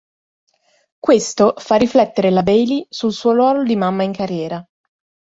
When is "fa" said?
1.57-1.75